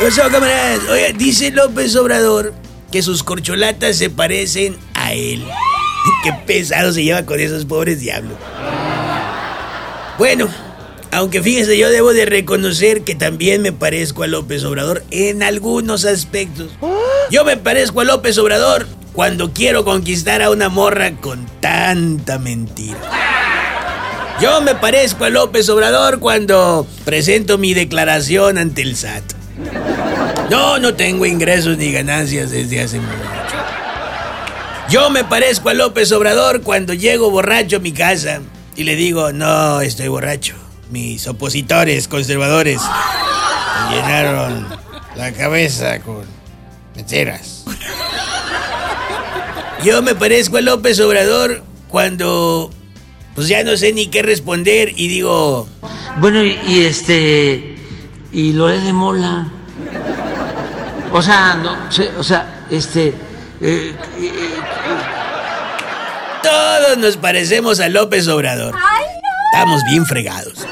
[0.00, 0.80] Oye, camaradas?
[0.90, 2.52] Oiga, dice López Obrador
[2.90, 5.44] que sus corcholatas se parecen a él.
[6.24, 8.36] Qué pesado se lleva con esos pobres diablos.
[10.18, 10.48] Bueno,
[11.12, 16.04] aunque fíjese, yo debo de reconocer que también me parezco a López Obrador en algunos
[16.04, 16.70] aspectos.
[17.30, 22.98] Yo me parezco a López Obrador cuando quiero conquistar a una morra con tanta mentira.
[24.40, 29.33] Yo me parezco a López Obrador cuando presento mi declaración ante el SAT.
[30.50, 33.12] No, no tengo ingresos ni ganancias desde hace mucho.
[34.90, 38.40] Yo me parezco a López Obrador cuando llego borracho a mi casa
[38.76, 40.54] y le digo, no, estoy borracho.
[40.90, 42.80] Mis opositores conservadores
[43.88, 44.66] me llenaron
[45.16, 46.24] la cabeza con
[46.94, 47.64] mentiras.
[49.82, 52.70] Yo me parezco a López Obrador cuando
[53.34, 55.68] pues ya no sé ni qué responder y digo,
[56.18, 57.73] Bueno, y este.
[58.34, 59.46] Y Loré de Mola.
[61.12, 61.76] O sea, no,
[62.18, 63.08] o sea, este.
[63.60, 64.32] eh, eh,
[66.42, 68.74] todos nos parecemos a López Obrador.
[69.52, 70.66] Estamos bien fregados.